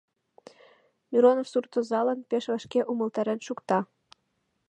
[1.11, 3.79] Миронов сурт озалан пеш вашке умылтарен шукта.